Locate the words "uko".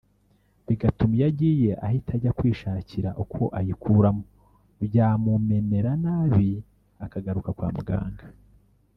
3.23-3.41